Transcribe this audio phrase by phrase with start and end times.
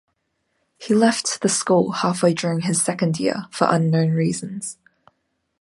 [0.79, 4.79] He left the school halfway during his second year, for unknown reasons.